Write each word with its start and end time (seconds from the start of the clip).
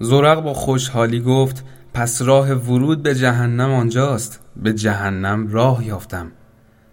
زورق 0.00 0.40
با 0.40 0.54
خوشحالی 0.54 1.20
گفت 1.20 1.64
پس 1.94 2.22
راه 2.22 2.52
ورود 2.52 3.02
به 3.02 3.14
جهنم 3.14 3.72
آنجاست. 3.72 4.40
به 4.56 4.72
جهنم 4.72 5.48
راه 5.48 5.86
یافتم. 5.86 6.32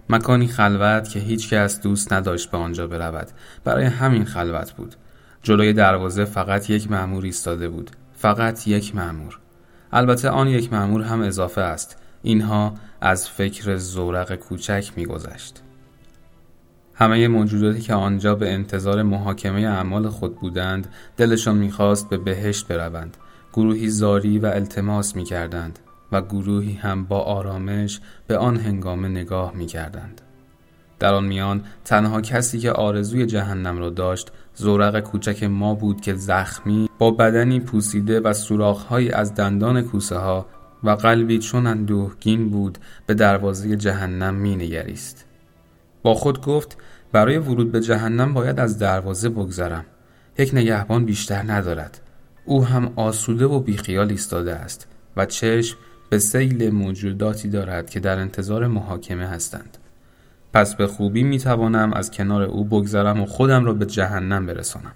مکانی 0.10 0.48
خلوت 0.48 1.10
که 1.10 1.20
هیچ 1.20 1.50
کس 1.50 1.82
دوست 1.82 2.14
نداشت 2.14 2.52
به 2.52 2.58
آنجا 2.58 2.88
برود. 2.88 3.28
برای 3.64 3.86
همین 3.86 4.26
خلوت 4.26 4.72
بود. 4.72 4.96
جلوی 5.44 5.74
دروازه 5.74 6.26
فقط 6.26 6.70
یک 6.70 6.92
مأمور 6.92 7.24
ایستاده 7.24 7.70
بود. 7.70 7.92
فقط 8.14 8.68
یک 8.68 8.96
مأمور. 8.96 9.40
البته 9.92 10.30
آن 10.30 10.48
یک 10.48 10.74
مأمور 10.74 11.02
هم 11.02 11.22
اضافه 11.22 11.62
است. 11.62 11.98
اینها 12.24 12.74
از 13.02 13.30
فکر 13.30 13.76
زورق 13.76 14.36
کوچک 14.36 14.92
میگذشت. 14.96 15.62
همه 17.02 17.28
موجوداتی 17.28 17.82
که 17.82 17.94
آنجا 17.94 18.36
به 18.36 18.54
انتظار 18.54 19.04
محاکمه 19.04 19.62
اعمال 19.62 20.10
خود 20.10 20.36
بودند 20.36 20.88
دلشان 21.18 21.58
می‌خواست 21.58 22.10
به 22.10 22.18
بهشت 22.18 22.68
بروند 22.68 23.18
گروهی 23.54 23.90
زاری 23.90 24.40
و 24.40 24.46
التماس 24.46 25.16
می‌کردند 25.16 25.80
و 26.12 26.22
گروهی 26.22 26.74
هم 26.74 27.06
با 27.06 27.20
آرامش 27.20 28.00
به 28.28 28.38
آن 28.38 28.58
هنگامه 28.58 29.08
نگاه 29.08 29.54
می‌کردند 29.56 30.22
در 31.00 31.14
آن 31.14 31.26
میان 31.26 31.64
تنها 31.86 32.22
کسی 32.22 32.60
که 32.60 32.72
آرزوی 32.72 33.26
جهنم 33.26 33.78
را 33.78 33.90
داشت 33.90 34.32
زورق 34.56 35.00
کوچک 35.00 35.44
ما 35.44 35.76
بود 35.76 36.02
که 36.02 36.16
زخمی 36.16 36.90
با 37.00 37.12
بدنی 37.12 37.60
پوسیده 37.60 38.20
و 38.20 38.34
سوراخهایی 38.34 39.12
از 39.12 39.36
دندان 39.36 39.82
کوسه 39.82 40.18
ها 40.18 40.46
و 40.84 40.90
قلبی 40.90 41.40
چون 41.40 41.68
اندوهگین 41.68 42.50
بود 42.50 42.78
به 43.06 43.14
دروازه 43.14 43.76
جهنم 43.76 44.34
می 44.34 44.56
نگریست. 44.56 45.26
با 46.04 46.14
خود 46.14 46.42
گفت 46.42 46.78
برای 47.12 47.38
ورود 47.38 47.72
به 47.72 47.82
جهنم 47.82 48.34
باید 48.34 48.60
از 48.60 48.80
دروازه 48.80 49.30
بگذرم. 49.30 49.86
یک 50.38 50.54
نگهبان 50.54 51.06
بیشتر 51.06 51.52
ندارد. 51.52 52.02
او 52.46 52.66
هم 52.66 52.94
آسوده 52.96 53.46
و 53.46 53.60
بیخیال 53.60 54.10
ایستاده 54.10 54.56
است 54.56 54.88
و 55.18 55.26
چشم 55.26 55.78
به 56.10 56.20
سیل 56.20 56.70
موجوداتی 56.70 57.50
دارد 57.50 57.90
که 57.90 58.00
در 58.00 58.20
انتظار 58.20 58.68
محاکمه 58.68 59.28
هستند. 59.28 59.78
پس 60.54 60.76
به 60.76 60.88
خوبی 60.88 61.24
می 61.24 61.40
توانم 61.40 61.94
از 61.94 62.12
کنار 62.12 62.42
او 62.42 62.66
بگذرم 62.66 63.22
و 63.22 63.26
خودم 63.26 63.66
را 63.66 63.74
به 63.74 63.86
جهنم 63.86 64.46
برسانم. 64.46 64.92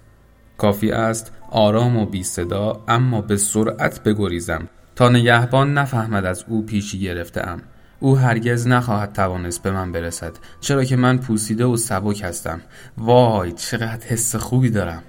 کافی 0.58 0.90
است 0.90 1.32
آرام 1.50 1.96
و 1.96 2.06
بی 2.06 2.22
صدا 2.22 2.84
اما 2.88 3.20
به 3.20 3.36
سرعت 3.36 4.02
بگریزم 4.02 4.68
تا 4.96 5.08
نگهبان 5.08 5.78
نفهمد 5.78 6.24
از 6.24 6.44
او 6.48 6.66
پیشی 6.66 7.00
گرفتم 7.00 7.62
او 8.00 8.18
هرگز 8.18 8.66
نخواهد 8.66 9.12
توانست 9.12 9.62
به 9.62 9.70
من 9.70 9.92
برسد 9.92 10.32
چرا 10.60 10.84
که 10.84 10.96
من 10.96 11.18
پوسیده 11.18 11.64
و 11.64 11.76
سبک 11.76 12.22
هستم. 12.24 12.60
وای 12.98 13.52
چقدر 13.52 14.06
حس 14.06 14.36
خوبی 14.36 14.70
دارم. 14.70 15.02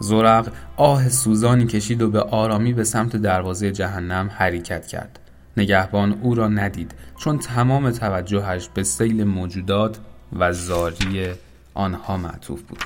زرق 0.00 0.52
آه 0.76 1.08
سوزانی 1.08 1.66
کشید 1.66 2.02
و 2.02 2.10
به 2.10 2.20
آرامی 2.20 2.72
به 2.72 2.84
سمت 2.84 3.16
دروازه 3.16 3.72
جهنم 3.72 4.30
حرکت 4.34 4.86
کرد. 4.86 5.18
نگهبان 5.56 6.18
او 6.22 6.34
را 6.34 6.48
ندید 6.48 6.94
چون 7.18 7.38
تمام 7.38 7.90
توجهش 7.90 8.68
به 8.74 8.82
سیل 8.82 9.24
موجودات 9.24 9.98
و 10.38 10.52
زاری 10.52 11.30
آنها 11.74 12.16
معطوف 12.16 12.62
بود. 12.62 12.84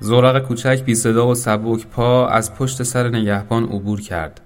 زورق 0.00 0.38
کوچک 0.38 0.82
بی 0.84 0.94
صدا 0.94 1.28
و 1.28 1.34
سبک 1.34 1.86
پا 1.86 2.28
از 2.28 2.54
پشت 2.54 2.82
سر 2.82 3.08
نگهبان 3.08 3.64
عبور 3.64 4.00
کرد 4.00 4.40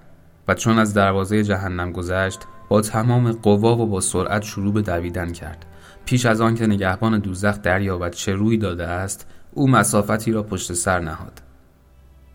و 0.47 0.53
چون 0.53 0.79
از 0.79 0.93
دروازه 0.93 1.43
جهنم 1.43 1.91
گذشت 1.91 2.39
با 2.69 2.81
تمام 2.81 3.31
قوا 3.31 3.77
و 3.77 3.85
با 3.85 4.01
سرعت 4.01 4.43
شروع 4.43 4.73
به 4.73 4.81
دویدن 4.81 5.31
کرد. 5.31 5.65
پیش 6.05 6.25
از 6.25 6.41
آن 6.41 6.55
که 6.55 6.67
نگهبان 6.67 7.19
دوزخ 7.19 7.61
دریابد 7.61 8.13
چه 8.13 8.33
روی 8.33 8.57
داده 8.57 8.87
است 8.87 9.27
او 9.53 9.69
مسافتی 9.69 10.31
را 10.31 10.43
پشت 10.43 10.73
سر 10.73 10.99
نهاد. 10.99 11.41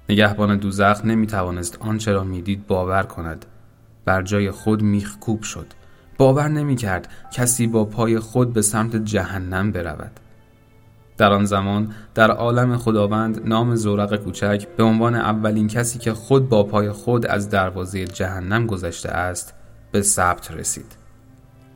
نگهبان 0.08 0.56
دوزخ 0.56 1.04
نمی 1.04 1.26
توانست 1.26 1.78
آنچه 1.80 2.12
را 2.12 2.24
می‌دید 2.24 2.66
باور 2.66 3.02
کند. 3.02 3.46
بر 4.04 4.22
جای 4.22 4.50
خود 4.50 4.82
میخکوب 4.82 5.42
شد. 5.42 5.66
باور 6.18 6.48
نمی 6.48 6.76
کرد 6.76 7.08
کسی 7.32 7.66
با 7.66 7.84
پای 7.84 8.18
خود 8.18 8.52
به 8.52 8.62
سمت 8.62 8.96
جهنم 8.96 9.72
برود. 9.72 10.20
در 11.18 11.32
آن 11.32 11.44
زمان 11.44 11.92
در 12.14 12.30
عالم 12.30 12.76
خداوند 12.76 13.48
نام 13.48 13.76
زورق 13.76 14.16
کوچک 14.16 14.66
به 14.76 14.82
عنوان 14.82 15.14
اولین 15.14 15.68
کسی 15.68 15.98
که 15.98 16.12
خود 16.12 16.48
با 16.48 16.62
پای 16.62 16.90
خود 16.90 17.26
از 17.26 17.50
دروازه 17.50 18.04
جهنم 18.06 18.66
گذشته 18.66 19.08
است 19.08 19.54
به 19.92 20.02
ثبت 20.02 20.50
رسید. 20.50 21.02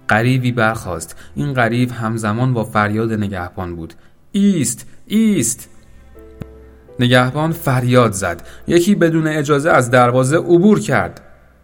غریبی 0.09 0.53
برخاست. 0.53 1.16
این 1.34 1.53
غریب 1.53 1.91
همزمان 1.91 2.54
با 2.54 2.65
فریاد 2.65 3.12
نگهبان 3.12 3.77
بود. 3.77 3.94
ایست 4.32 4.87
ایست. 5.06 5.69
نگهبان 7.00 7.53
فریاد 7.53 8.12
زد. 8.12 8.47
یکی 8.66 8.94
بدون 8.94 9.27
اجازه 9.27 9.71
از 9.71 9.91
دروازه 9.91 10.37
عبور 10.37 10.81
کرد. 10.81 11.21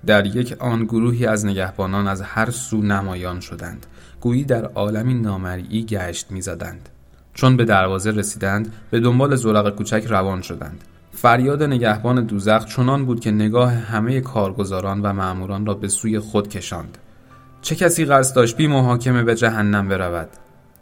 در 0.07 0.27
یک 0.27 0.57
آن 0.59 0.85
گروهی 0.85 1.27
از 1.27 1.47
نگهبانان 1.47 2.09
از 2.09 2.23
هر 2.23 2.51
سو 2.51 2.83
نمایان 2.83 3.41
شدند. 3.41 3.87
گویی 4.21 4.45
در 4.45 4.65
عالمی 4.65 5.15
نامرئی 5.15 5.85
گشت 5.85 6.31
می‌زدند. 6.31 6.89
چون 7.35 7.57
به 7.57 7.65
دروازه 7.65 8.11
رسیدند 8.11 8.73
به 8.91 9.01
دنبال 9.01 9.37
زرق 9.37 9.77
کوچک 9.77 10.05
روان 10.09 10.43
شدند. 10.43 10.85
فریاد 11.13 11.63
نگهبان 11.63 12.25
دوزخ 12.25 12.65
چنان 12.65 13.07
بود 13.07 13.21
که 13.21 13.31
نگاه 13.31 13.73
همه 13.73 14.21
کارگزاران 14.21 15.01
و 15.03 15.13
معموران 15.13 15.67
را 15.67 15.75
به 15.75 15.89
سوی 15.89 16.19
خود 16.19 16.49
کشاند. 16.49 16.99
چه 17.63 17.75
کسی 17.75 18.05
قصد 18.05 18.37
داشت 18.37 18.57
بی 18.57 18.67
محاکمه 18.67 19.23
به 19.23 19.35
جهنم 19.35 19.89
برود؟ 19.89 20.29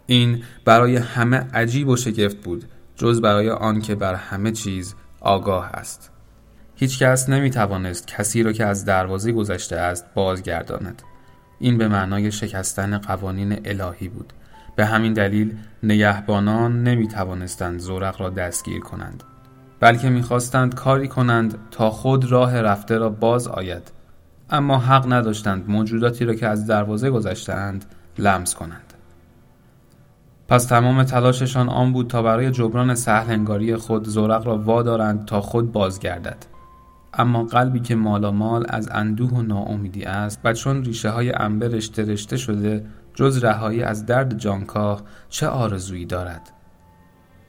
این 0.05 0.43
برای 0.65 0.95
همه 0.95 1.37
عجیب 1.53 1.87
و 1.87 1.95
شگفت 1.95 2.37
بود 2.37 2.65
جز 2.95 3.21
برای 3.21 3.49
آن 3.49 3.81
که 3.81 3.95
بر 3.95 4.15
همه 4.15 4.51
چیز 4.51 4.95
آگاه 5.19 5.65
است. 5.65 6.11
هیچ 6.75 6.99
کس 6.99 7.29
نمی 7.29 7.49
توانست 7.49 8.07
کسی 8.07 8.43
را 8.43 8.51
که 8.51 8.65
از 8.65 8.85
دروازه 8.85 9.31
گذشته 9.31 9.75
است 9.75 10.05
بازگرداند. 10.13 11.01
این 11.59 11.77
به 11.77 11.87
معنای 11.87 12.31
شکستن 12.31 12.97
قوانین 12.97 13.59
الهی 13.65 14.07
بود. 14.07 14.33
به 14.75 14.85
همین 14.85 15.13
دلیل 15.13 15.57
نگهبانان 15.83 16.83
نمی 16.83 17.07
توانستند 17.07 17.79
زورق 17.79 18.21
را 18.21 18.29
دستگیر 18.29 18.79
کنند. 18.79 19.23
بلکه 19.81 20.09
می‌خواستند 20.09 20.75
کاری 20.75 21.07
کنند 21.07 21.57
تا 21.71 21.89
خود 21.89 22.31
راه 22.31 22.61
رفته 22.61 22.97
را 22.97 23.09
باز 23.09 23.47
آید. 23.47 23.91
اما 24.49 24.77
حق 24.77 25.13
نداشتند 25.13 25.69
موجوداتی 25.69 26.25
را 26.25 26.33
که 26.33 26.47
از 26.47 26.67
دروازه 26.67 27.09
گذشتهاند 27.09 27.85
لمس 28.17 28.55
کنند. 28.55 28.93
پس 30.47 30.65
تمام 30.65 31.03
تلاششان 31.03 31.69
آن 31.69 31.93
بود 31.93 32.07
تا 32.07 32.21
برای 32.21 32.51
جبران 32.51 32.95
سهل 32.95 33.75
خود 33.75 34.07
زورق 34.07 34.47
را 34.47 34.57
وادارند 34.57 35.25
تا 35.25 35.41
خود 35.41 35.71
بازگردد. 35.71 36.45
اما 37.13 37.43
قلبی 37.43 37.79
که 37.79 37.95
مالامال 37.95 38.65
از 38.69 38.89
اندوه 38.91 39.29
و 39.29 39.41
ناامیدی 39.41 40.03
است 40.03 40.39
و 40.43 40.53
چون 40.53 40.83
ریشه 40.83 41.09
های 41.09 41.31
انبرش 41.31 41.87
ترشته 41.89 42.37
شده 42.37 42.85
جز 43.13 43.43
رهایی 43.43 43.83
از 43.83 44.05
درد 44.05 44.37
جانکاه 44.37 45.01
چه 45.29 45.47
آرزویی 45.47 46.05
دارد؟ 46.05 46.51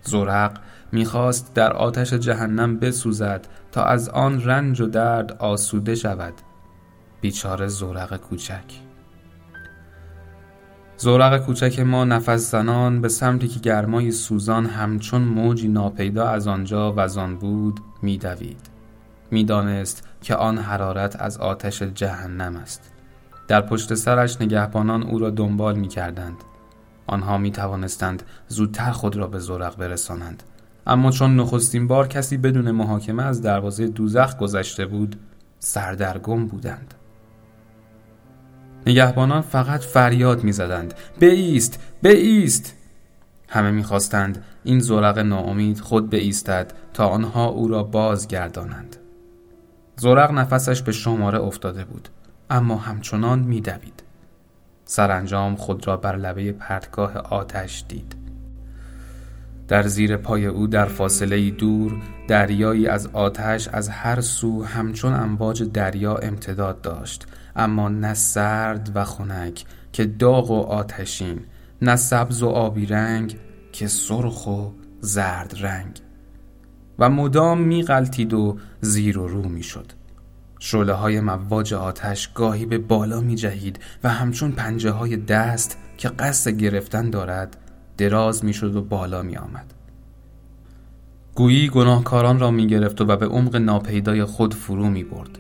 زورق 0.03 0.53
می‌خواست 0.93 1.55
در 1.55 1.73
آتش 1.73 2.13
جهنم 2.13 2.79
بسوزد 2.79 3.47
تا 3.73 3.85
از 3.85 4.09
آن 4.09 4.45
رنج 4.45 4.81
و 4.81 4.87
درد 4.87 5.33
آسوده 5.33 5.95
شود 5.95 6.35
بیچاره 7.21 7.67
زورق 7.67 8.17
کوچک 8.17 8.65
زورق 10.97 11.39
کوچک 11.39 11.81
ما 11.81 12.05
نفس 12.05 12.51
زنان 12.51 13.01
به 13.01 13.09
سمتی 13.09 13.49
که 13.49 13.61
گرمای 13.61 14.13
سوزان 14.13 14.67
همچون 14.67 15.23
موجی 15.23 15.69
ناپیدا 15.69 16.29
از 16.29 16.47
آنجا 16.47 16.95
وزان 16.97 17.37
بود 17.37 17.81
میدوید 18.03 18.61
می‌دانست 19.31 20.09
که 20.23 20.35
آن 20.35 20.59
حرارت 20.59 21.17
از 21.21 21.39
آتش 21.39 21.83
جهنم 21.83 22.57
است 22.57 22.93
در 23.49 23.61
پشت 23.61 23.95
سرش 23.95 24.41
نگهبانان 24.41 25.03
او 25.03 25.19
را 25.19 25.31
دنبال 25.31 25.77
می 25.77 25.89
کردند. 25.89 26.37
آنها 27.07 27.39
می 27.39 27.51
توانستند 27.51 28.23
زودتر 28.49 28.91
خود 28.91 29.17
را 29.17 29.27
به 29.27 29.39
زورق 29.39 29.77
برسانند. 29.77 30.43
اما 30.87 31.11
چون 31.11 31.37
نخستین 31.37 31.87
بار 31.87 32.09
کسی 32.09 32.37
بدون 32.37 32.71
محاکمه 32.71 33.23
از 33.23 33.43
دروازه 33.43 33.89
دوزخ 33.89 34.37
گذشته 34.37 34.87
بود 34.87 35.17
سردرگم 35.59 36.47
بودند. 36.47 36.95
نگهبانان 38.87 39.41
فقط 39.41 39.81
فریاد 39.81 40.45
می‌زدند. 40.45 40.95
بایست 41.21 41.81
بایست 42.03 42.77
همه 43.49 43.71
می‌خواستند 43.71 44.45
این 44.65 44.81
زورق 44.81 45.19
ناامید 45.19 45.81
خود 45.81 46.11
بایستد 46.11 46.73
تا 46.95 47.07
آنها 47.09 47.47
او 47.47 47.69
را 47.69 47.83
بازگردانند. 47.83 48.97
زورق 49.97 50.31
نفسش 50.31 50.83
به 50.83 50.93
شماره 50.93 51.41
افتاده 51.41 51.85
بود 51.85 52.09
اما 52.51 52.77
همچنان 52.77 53.39
میدوید. 53.39 54.03
سرانجام 54.85 55.57
خود 55.57 55.87
را 55.87 55.97
بر 55.97 56.17
لبه 56.17 56.53
پرتگاه 56.53 57.17
آتش 57.17 57.85
دید. 57.89 58.22
در 59.69 59.87
زیر 59.87 60.17
پای 60.17 60.47
او 60.47 60.67
در 60.67 60.85
فاصله 60.85 61.51
دور 61.51 62.03
دریایی 62.29 62.87
از 62.87 63.07
آتش 63.13 63.69
از 63.69 63.89
هر 63.89 64.21
سو 64.21 64.65
همچون 64.65 65.15
امواج 65.15 65.63
دریا 65.63 66.17
امتداد 66.17 66.81
داشت. 66.81 67.27
اما 67.57 67.89
نه 67.89 68.15
سرد 68.15 68.91
و 68.95 69.05
خنک 69.05 69.65
که 69.93 70.05
داغ 70.05 70.51
و 70.51 70.61
آتشین 70.61 71.41
نه 71.83 71.97
سبز 71.97 72.43
و 72.43 72.49
آبی 72.49 72.87
رنگ 72.87 73.37
که 73.73 73.87
سرخ 73.87 74.47
و 74.47 74.71
زرد 75.01 75.55
رنگ. 75.61 76.01
و 76.99 77.11
مدام 77.11 77.61
میغلطید 77.61 78.35
و 78.35 78.59
زیر 78.81 79.19
و 79.19 79.29
رو 79.29 79.49
می‌شد. 79.49 79.93
شعله 80.59 80.93
های 80.93 81.21
مواج 81.21 81.75
آتش 81.75 82.29
گاهی 82.29 82.67
به 82.67 82.79
بالا 82.79 83.21
می 83.21 83.35
جهید 83.35 83.79
و 84.05 84.09
همچون 84.09 84.53
پنجه 84.53 84.91
های 84.91 85.17
دست 85.17 85.79
که 85.97 86.09
قصد 86.09 86.51
گرفتن 86.51 87.11
دارد 87.11 87.57
دراز 87.97 88.45
می 88.45 88.53
شد 88.53 88.77
و 88.77 88.83
بالا 88.83 89.23
می 89.23 89.37
آمد. 89.37 89.75
گویی 91.35 91.69
گناهکاران 91.69 92.39
را 92.39 92.51
می 92.51 92.67
گرفت 92.67 93.01
و 93.01 93.17
به 93.17 93.27
عمق 93.27 93.57
ناپیدای 93.57 94.25
خود 94.25 94.55
فرو 94.55 94.89
می 94.89 95.05
برد. 95.05 95.39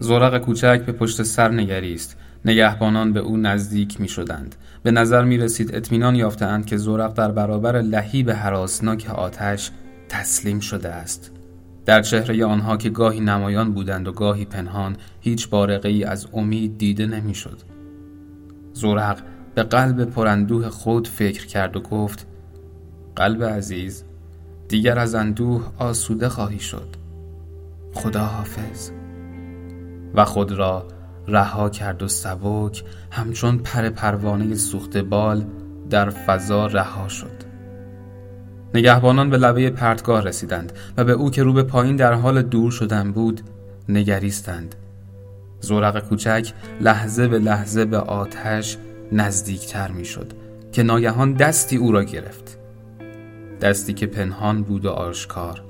زورق 0.00 0.38
کوچک 0.38 0.82
به 0.86 0.92
پشت 0.92 1.22
سر 1.22 1.48
نگریست 1.48 2.16
نگهبانان 2.44 3.12
به 3.12 3.20
او 3.20 3.36
نزدیک 3.36 4.00
می 4.00 4.08
شدند. 4.08 4.54
به 4.82 4.90
نظر 4.90 5.24
می 5.24 5.38
رسید 5.38 5.74
اطمینان 5.74 6.14
یافتند 6.14 6.66
که 6.66 6.76
زورق 6.76 7.14
در 7.14 7.30
برابر 7.30 7.80
لهیب 7.80 8.30
حراسناک 8.30 9.10
آتش 9.10 9.70
تسلیم 10.08 10.60
شده 10.60 10.88
است. 10.88 11.30
در 11.86 12.02
چهره 12.02 12.44
آنها 12.44 12.76
که 12.76 12.90
گاهی 12.90 13.20
نمایان 13.20 13.72
بودند 13.72 14.08
و 14.08 14.12
گاهی 14.12 14.44
پنهان 14.44 14.96
هیچ 15.20 15.48
بارقه 15.48 15.88
ای 15.88 16.04
از 16.04 16.26
امید 16.32 16.78
دیده 16.78 17.06
نمی‌شد. 17.06 17.58
زورق 18.72 19.18
به 19.54 19.62
قلب 19.62 20.04
پراندوه 20.04 20.68
خود 20.68 21.08
فکر 21.08 21.46
کرد 21.46 21.76
و 21.76 21.80
گفت 21.80 22.26
قلب 23.16 23.44
عزیز 23.44 24.04
دیگر 24.68 24.98
از 24.98 25.14
اندوه 25.14 25.72
آسوده 25.78 26.28
خواهی 26.28 26.58
شد. 26.58 26.88
خدا 27.94 28.24
حافظ. 28.24 28.90
و 30.14 30.24
خود 30.24 30.52
را 30.52 30.86
رها 31.28 31.68
کرد 31.70 32.02
و 32.02 32.08
سبک 32.08 32.84
همچون 33.10 33.58
پر 33.58 33.88
پروانه 33.88 34.54
سوخت 34.54 34.96
بال 34.96 35.44
در 35.90 36.10
فضا 36.10 36.66
رها 36.66 37.08
شد. 37.08 37.50
نگهبانان 38.74 39.30
به 39.30 39.36
لبه 39.36 39.70
پرتگاه 39.70 40.24
رسیدند 40.24 40.72
و 40.96 41.04
به 41.04 41.12
او 41.12 41.30
که 41.30 41.42
رو 41.42 41.52
به 41.52 41.62
پایین 41.62 41.96
در 41.96 42.12
حال 42.12 42.42
دور 42.42 42.70
شدن 42.70 43.12
بود 43.12 43.40
نگریستند. 43.88 44.74
زورق 45.60 46.08
کوچک 46.08 46.52
لحظه 46.80 47.28
به 47.28 47.38
لحظه 47.38 47.84
به 47.84 47.98
آتش 47.98 48.76
نزدیکتر 49.12 49.90
می 49.90 50.04
شد 50.04 50.32
که 50.72 50.82
ناگهان 50.82 51.32
دستی 51.32 51.76
او 51.76 51.92
را 51.92 52.04
گرفت. 52.04 52.58
دستی 53.60 53.94
که 53.94 54.06
پنهان 54.06 54.62
بود 54.62 54.84
و 54.84 54.90
آشکار 54.90 55.62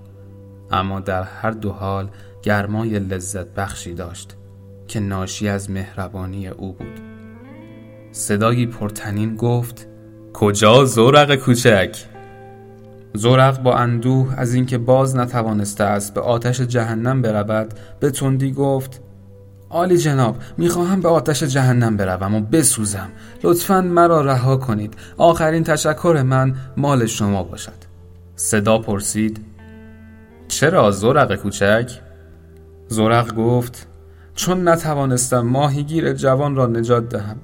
اما 0.71 1.01
در 1.01 1.23
هر 1.23 1.51
دو 1.51 1.71
حال 1.71 2.09
گرمای 2.43 2.99
لذت 2.99 3.55
بخشی 3.55 3.95
داشت 3.95 4.37
که 4.89 5.01
ناشی 5.01 5.49
از 5.49 5.71
مهربانی 5.71 6.49
او 6.49 6.73
بود. 6.73 7.01
صدایی 8.13 8.67
پرتنین 8.67 9.37
گفت 9.37 9.87
کجا 10.33 10.85
زورق 10.85 11.35
کوچک؟ 11.35 11.97
زورق 13.15 13.63
با 13.63 13.75
اندوه 13.75 14.35
از 14.37 14.55
اینکه 14.55 14.79
باز 14.79 15.17
نتوانسته 15.17 15.85
است 15.85 16.15
به 16.15 16.21
آتش 16.21 16.61
جهنم 16.61 17.23
برود 17.23 17.75
به 18.01 18.11
تندی 18.11 18.53
گفت 18.53 19.01
عالی 19.71 19.99
جناب 19.99 20.37
می‌خواهم 20.59 21.01
به 21.01 21.09
آتش 21.09 21.43
جهنم 21.43 21.97
بروم 21.97 22.35
و 22.35 22.41
بسوزم. 22.41 23.09
لطفا 23.43 23.81
مرا 23.81 24.21
رها 24.21 24.57
کنید. 24.57 24.95
آخرین 25.17 25.65
تشکر 25.65 26.23
من 26.23 26.55
مال 26.77 27.07
شما 27.07 27.43
باشد. 27.43 27.91
صدا 28.37 28.79
پرسید 28.79 29.41
چرا 30.49 30.91
زورق 30.91 31.35
کوچک؟ 31.35 32.01
زورق 32.89 33.35
گفت 33.35 33.87
چون 34.35 34.69
نتوانستم 34.69 35.41
ماهیگیر 35.41 36.13
جوان 36.13 36.57
را 36.57 36.67
نجات 36.67 37.09
دهم. 37.09 37.37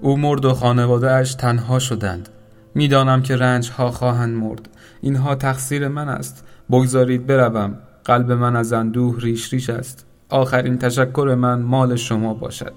او 0.00 0.16
مرد 0.16 0.44
و 0.44 0.54
خانوادهاش 0.54 1.34
تنها 1.34 1.78
شدند. 1.78 2.28
می‌دانم 2.74 3.22
که 3.22 3.36
رنج 3.36 3.70
ها 3.70 3.90
خواهند 3.90 4.36
مرد. 4.36 4.68
اینها 5.00 5.34
تقصیر 5.34 5.88
من 5.88 6.08
است. 6.08 6.44
بگذارید 6.70 7.26
بروم. 7.26 7.78
قلب 8.04 8.32
من 8.32 8.56
از 8.56 8.72
اندوه 8.72 9.20
ریش 9.20 9.52
ریش 9.52 9.70
است. 9.70 10.07
آخرین 10.30 10.78
تشکر 10.78 11.36
من 11.38 11.62
مال 11.62 11.96
شما 11.96 12.34
باشد. 12.34 12.72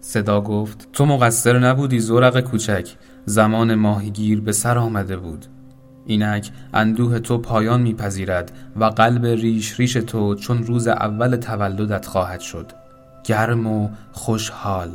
صدا 0.00 0.40
گفت 0.40 0.88
تو 0.92 1.06
مقصر 1.06 1.58
نبودی 1.58 1.98
زورق 1.98 2.40
کوچک. 2.40 2.88
زمان 3.24 3.74
ماهیگیر 3.74 4.40
به 4.40 4.52
سر 4.52 4.78
آمده 4.78 5.16
بود. 5.16 5.46
اینک 6.06 6.50
اندوه 6.74 7.18
تو 7.18 7.38
پایان 7.38 7.82
میپذیرد 7.82 8.52
و 8.76 8.84
قلب 8.84 9.26
ریش 9.26 9.80
ریش 9.80 9.92
تو 9.92 10.34
چون 10.34 10.64
روز 10.64 10.88
اول 10.88 11.36
تولدت 11.36 12.06
خواهد 12.06 12.40
شد. 12.40 12.72
گرم 13.24 13.66
و 13.66 13.88
خوشحال. 14.12 14.90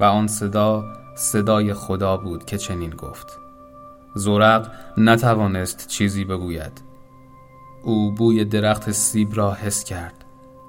و 0.00 0.04
آن 0.04 0.26
صدا 0.26 0.84
صدای 1.16 1.74
خدا 1.74 2.16
بود 2.16 2.44
که 2.44 2.58
چنین 2.58 2.90
گفت. 2.90 3.38
زورق 4.14 4.70
نتوانست 4.96 5.88
چیزی 5.88 6.24
بگوید. 6.24 6.91
او 7.82 8.12
بوی 8.12 8.44
درخت 8.44 8.90
سیب 8.90 9.34
را 9.34 9.54
حس 9.54 9.84
کرد 9.84 10.24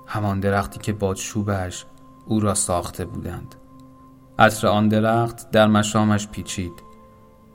همان 0.07 0.39
درختی 0.39 0.79
که 0.79 0.93
با 0.93 1.13
چوبش 1.13 1.85
او 2.25 2.39
را 2.39 2.53
ساخته 2.53 3.05
بودند 3.05 3.55
عطر 4.39 4.67
آن 4.67 4.87
درخت 4.87 5.51
در 5.51 5.67
مشامش 5.67 6.27
پیچید 6.27 6.93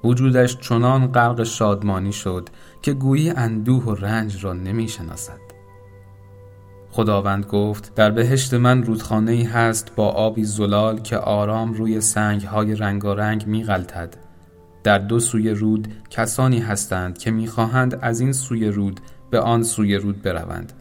وجودش 0.05 0.58
چنان 0.60 1.06
غرق 1.06 1.43
شادمانی 1.43 2.12
شد 2.12 2.49
که 2.82 2.93
گویی 2.93 3.31
اندوه 3.31 3.84
و 3.84 3.94
رنج 3.94 4.44
را 4.44 4.52
نمی 4.52 4.88
شناسد. 4.88 5.40
خداوند 6.90 7.46
گفت 7.46 7.94
در 7.94 8.10
بهشت 8.10 8.55
من 8.55 8.82
رودخانه 8.82 9.32
ای 9.32 9.43
هست 9.43 9.94
با 9.96 10.08
آبی 10.08 10.44
زلال 10.44 10.99
که 10.99 11.16
آرام 11.16 11.72
روی 11.72 12.00
سنگ 12.00 12.43
های 12.43 12.75
رنگارنگ 12.75 13.46
می 13.46 13.64
غلطد. 13.64 14.16
در 14.84 14.99
دو 14.99 15.20
سوی 15.20 15.50
رود 15.50 15.88
کسانی 16.10 16.58
هستند 16.58 17.19
که 17.19 17.31
می‌خواهند 17.31 17.99
از 18.02 18.20
این 18.20 18.32
سوی 18.32 18.69
رود 18.69 19.00
به 19.31 19.41
آن 19.41 19.63
سوی 19.63 19.95
رود 19.97 20.23
بروند. 20.23 20.73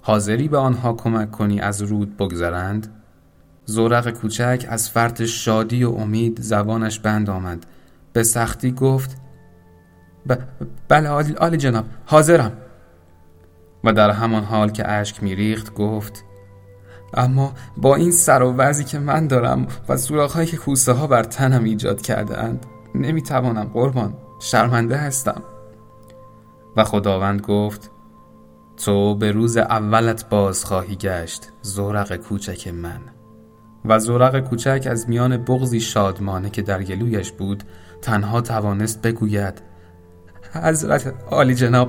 حاضری 0.00 0.48
به 0.48 0.58
آنها 0.58 0.92
کمک 0.92 1.30
کنی 1.30 1.60
از 1.60 1.82
رود 1.82 2.16
بگذرند؟ 2.16 2.94
زورق 3.64 4.10
کوچک 4.10 4.66
از 4.68 4.90
فرط 4.90 5.22
شادی 5.22 5.84
و 5.84 5.90
امید 5.90 6.40
زبانش 6.40 6.98
بند 6.98 7.30
آمد. 7.30 7.66
به 8.12 8.22
سختی 8.22 8.72
گفت 8.72 9.16
بله 10.88 11.08
آلی 11.38 11.56
جناب 11.56 11.84
حاضرم. 12.06 12.52
و 13.84 13.92
در 13.92 14.10
همان 14.10 14.44
حال 14.44 14.70
که 14.70 14.90
اشک 14.90 15.22
میریخت 15.22 15.74
گفت 15.74 16.24
اما 17.14 17.52
با 17.76 17.94
این 17.96 18.10
سر 18.10 18.42
و 18.42 18.52
وضعی 18.52 18.84
که 18.84 18.98
من 18.98 19.26
دارم 19.26 19.66
و 19.88 19.96
سوراخهایی 19.96 20.48
که 20.48 20.56
کوسه 20.56 20.92
ها 20.92 21.06
بر 21.06 21.22
تنم 21.22 21.64
ایجاد 21.64 22.00
کرده 22.00 22.38
اند 22.38 22.66
نمی‌توانم 22.94 23.64
قربان 23.64 24.14
شرمنده 24.40 24.96
هستم. 24.96 25.42
و 26.76 26.84
خداوند 26.84 27.40
گفت 27.40 27.90
تو 28.76 29.14
به 29.14 29.32
روز 29.32 29.56
اولت 29.56 30.28
باز 30.28 30.64
خواهی 30.64 30.96
گشت 30.96 31.48
زورق 31.62 32.16
کوچک 32.16 32.68
من. 32.68 33.00
و 33.84 33.98
زورق 33.98 34.40
کوچک 34.40 34.88
از 34.90 35.08
میان 35.08 35.36
بغزی 35.36 35.80
شادمانه 35.80 36.50
که 36.50 36.62
در 36.62 36.82
گلویش 36.82 37.32
بود 37.32 37.62
تنها 38.02 38.40
توانست 38.40 39.02
بگوید 39.02 39.62
حضرت 40.52 41.14
عالی 41.30 41.54
جناب. 41.54 41.88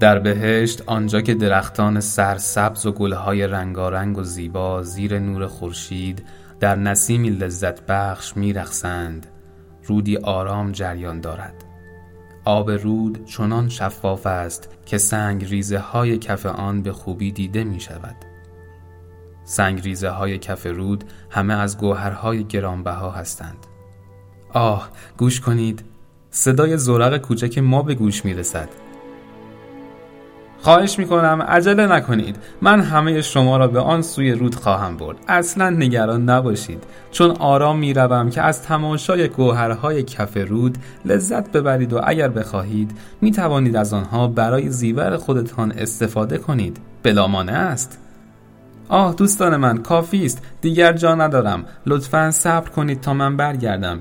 در 0.00 0.18
بهشت 0.18 0.82
آنجا 0.86 1.20
که 1.20 1.34
درختان 1.34 2.00
سرسبز 2.00 2.86
و 2.86 2.92
گلهای 2.92 3.46
رنگارنگ 3.46 4.18
و 4.18 4.22
زیبا 4.22 4.82
زیر 4.82 5.18
نور 5.18 5.46
خورشید 5.46 6.24
در 6.60 6.76
نسیمی 6.76 7.30
لذت 7.30 7.86
بخش 7.86 8.36
میرخسند 8.36 9.26
رودی 9.84 10.16
آرام 10.16 10.72
جریان 10.72 11.20
دارد. 11.20 11.69
آب 12.44 12.70
رود 12.70 13.24
چنان 13.24 13.68
شفاف 13.68 14.26
است 14.26 14.68
که 14.86 14.98
سنگ 14.98 15.44
ریزه 15.44 15.78
های 15.78 16.18
کف 16.18 16.46
آن 16.46 16.82
به 16.82 16.92
خوبی 16.92 17.32
دیده 17.32 17.64
می 17.64 17.80
شود 17.80 18.16
سنگ 19.44 19.82
ریزه 19.82 20.08
های 20.08 20.38
کف 20.38 20.66
رود 20.66 21.04
همه 21.30 21.54
از 21.54 21.78
گوهرهای 21.78 22.44
گرانبها 22.44 23.10
هستند. 23.10 23.66
آه 24.52 24.90
گوش 25.16 25.40
کنید. 25.40 25.84
صدای 26.30 26.76
زورق 26.76 27.16
کوچک 27.16 27.58
ما 27.58 27.82
به 27.82 27.94
گوش 27.94 28.24
می 28.24 28.34
رسد 28.34 28.68
خواهش 30.62 30.98
می‌کنم 30.98 31.42
عجله 31.48 31.86
نکنید. 31.86 32.36
من 32.62 32.80
همه 32.80 33.22
شما 33.22 33.56
را 33.56 33.68
به 33.68 33.80
آن 33.80 34.02
سوی 34.02 34.32
رود 34.32 34.54
خواهم 34.54 34.96
برد. 34.96 35.16
اصلا 35.28 35.70
نگران 35.70 36.24
نباشید. 36.24 36.84
چون 37.10 37.30
آرام 37.30 37.78
می‌روم 37.78 38.30
که 38.30 38.42
از 38.42 38.62
تماشای 38.62 39.28
گوهرهای 39.28 40.02
کف 40.02 40.36
رود 40.36 40.78
لذت 41.04 41.52
ببرید 41.52 41.92
و 41.92 42.00
اگر 42.04 42.28
بخواهید 42.28 42.90
می 43.20 43.30
توانید 43.30 43.76
از 43.76 43.94
آنها 43.94 44.28
برای 44.28 44.68
زیور 44.68 45.16
خودتان 45.16 45.72
استفاده 45.72 46.38
کنید. 46.38 46.80
بلامانه 47.02 47.52
است. 47.52 47.98
آه 48.88 49.14
دوستان 49.14 49.56
من 49.56 49.78
کافی 49.78 50.26
است. 50.26 50.42
دیگر 50.60 50.92
جا 50.92 51.14
ندارم. 51.14 51.64
لطفا 51.86 52.30
صبر 52.30 52.68
کنید 52.68 53.00
تا 53.00 53.14
من 53.14 53.36
برگردم. 53.36 54.00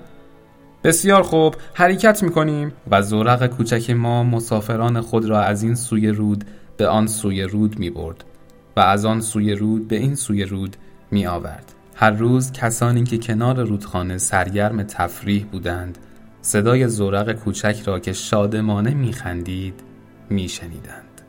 بسیار 0.84 1.24
خوب 1.24 1.56
حرکت 1.74 2.24
می‌کنیم. 2.24 2.72
و 2.92 3.02
زورق 3.02 3.46
کوچک 3.48 3.90
ما 3.90 4.24
مسافران 4.24 5.02
خود 5.02 5.26
را 5.26 5.42
از 5.42 5.64
این 5.64 5.76
سوی 5.76 6.08
رود 6.08 6.46
به 6.78 6.88
آن 6.88 7.08
سوی 7.08 7.44
رود 7.44 7.80
می 7.80 7.90
برد 7.90 8.24
و 8.78 8.80
از 8.80 9.06
آن 9.06 9.22
سوی 9.22 9.56
رود 9.56 9.88
به 9.88 9.96
این 9.96 10.16
سوی 10.16 10.44
رود 10.44 10.78
می 11.12 11.28
آورد. 11.28 11.74
هر 11.96 12.12
روز 12.12 12.52
کسانی 12.52 13.04
که 13.04 13.18
کنار 13.18 13.64
رودخانه 13.64 14.18
سرگرم 14.18 14.84
تفریح 14.84 15.46
بودند 15.52 15.98
صدای 16.42 16.88
زورق 16.88 17.32
کوچک 17.32 17.82
را 17.86 18.00
که 18.00 18.14
شادمانه 18.14 18.94
می 18.94 19.14
خندید 19.14 19.74
میشنیدند. 20.30 21.22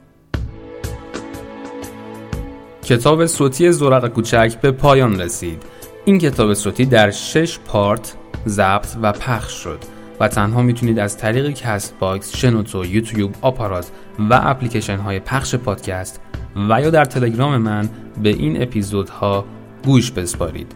کتاب 2.83 3.27
صوتی 3.27 3.73
زورق 3.73 4.09
کوچک 4.09 4.61
به 4.61 4.71
پایان 4.71 5.21
رسید. 5.21 5.63
این 6.05 6.19
کتاب 6.19 6.55
صوتی 6.55 6.87
در 6.87 7.11
شش 7.11 7.59
part 7.59 8.17
ضبط 8.47 8.89
و 9.03 9.13
پخش 9.13 9.53
شد 9.53 9.79
و 10.21 10.29
تنها 10.29 10.63
می‌تونید 10.63 10.99
از 10.99 11.19
طریق 11.19 11.51
Castbox، 11.51 12.37
شنوتو، 12.37 12.85
یوتیوب، 12.85 13.35
آپارات 13.43 13.91
و 14.31 14.41
اپلیکیشن 14.43 14.97
های 14.97 15.21
پخش 15.21 15.55
پادکست 15.55 16.21
و 16.69 16.81
یا 16.81 16.91
در 16.91 17.05
تلگرام 17.05 17.57
من 17.57 17.89
به 18.23 18.29
این 18.29 18.63
اپیزودها 18.63 19.45
گوش 19.85 20.11
بسپارید. 20.11 20.75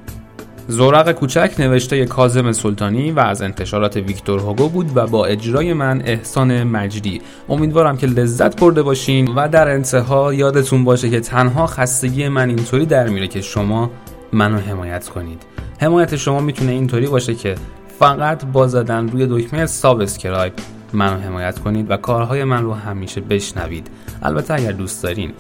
زورق 0.69 1.13
کوچک 1.13 1.55
نوشته 1.59 2.05
کاظم 2.05 2.53
سلطانی 2.53 3.11
و 3.11 3.21
از 3.21 3.43
انتشارات 3.43 3.97
ویکتور 3.97 4.41
هوگو 4.41 4.69
بود 4.69 4.97
و 4.97 5.07
با 5.07 5.27
اجرای 5.27 5.73
من 5.73 6.03
احسان 6.05 6.63
مجدی 6.63 7.23
امیدوارم 7.49 7.97
که 7.97 8.07
لذت 8.07 8.61
برده 8.61 8.83
باشین 8.83 9.29
و 9.35 9.49
در 9.49 9.69
انتها 9.69 10.35
یادتون 10.35 10.85
باشه 10.85 11.11
که 11.11 11.21
تنها 11.21 11.67
خستگی 11.67 12.29
من 12.29 12.49
اینطوری 12.49 12.87
در 12.87 13.09
میره 13.09 13.29
که 13.29 13.41
شما 13.41 13.91
منو 14.33 14.59
حمایت 14.59 15.09
کنید 15.09 15.43
حمایت 15.85 16.17
شما 16.17 16.41
می‌تونه 16.41 16.73
اینطوری 16.73 17.07
باشه 17.07 17.35
که 17.35 17.55
فقط 17.99 18.45
با 18.45 18.67
زدن 18.67 19.09
روی 19.09 19.27
دکمه 19.31 19.67
subscribe 19.67 20.53
منو 20.93 21.21
حمایت 21.21 21.59
کنید 21.59 21.91
و 21.91 21.97
کارهای 21.97 22.45
من 22.45 22.63
رو 22.63 22.73
همیشه 22.73 23.21
بشنوید. 23.21 23.87
البته 24.23 24.55
اگر 24.55 24.73
دوست 24.73 25.03
دارین. 25.03 25.33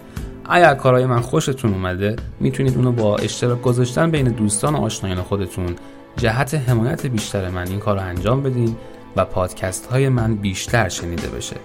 اگر 0.48 0.74
کارهای 0.74 1.06
من 1.06 1.20
خوشتون 1.20 1.72
اومده 1.72 2.16
می‌تونید 2.40 2.76
اونو 2.76 2.92
با 2.92 3.16
اشتراک 3.16 3.62
گذاشتن 3.62 4.10
بین 4.10 4.28
دوستان 4.28 4.74
و 4.74 4.78
آشنایان 4.78 5.22
خودتون. 5.22 5.76
جهت 6.16 6.54
حمایت 6.54 7.06
بیشتر 7.06 7.48
من 7.48 7.68
این 7.68 7.78
کار 7.78 7.96
رو 7.96 8.02
انجام 8.02 8.42
بدین 8.42 8.76
و 9.16 9.24
پادکست 9.24 9.86
های 9.86 10.08
من 10.08 10.34
بیشتر 10.34 10.88
شنیده 10.88 11.28
بشه. 11.28 11.56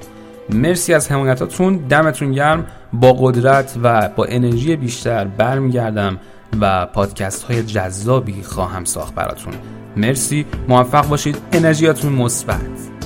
مرسی 0.49 0.93
از 0.93 1.11
حمایتاتون. 1.11 1.77
دمتون 1.77 2.31
گرم. 2.31 2.65
با 2.93 3.13
قدرت 3.13 3.77
و 3.83 4.09
با 4.15 4.25
انرژی 4.25 4.75
بیشتر 4.75 5.25
برمیگردم. 5.25 6.17
و 6.61 6.85
پادکست 6.85 7.43
های 7.43 7.63
جذابی 7.63 8.43
خواهم 8.43 8.85
ساخت 8.85 9.15
براتون. 9.15 9.53
مرسی. 9.97 10.45
موفق 10.67 11.07
باشید. 11.07 11.37
انرژیاتون 11.51 12.13
مثبت. 12.13 12.98